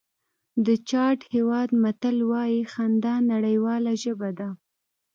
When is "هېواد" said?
1.33-1.69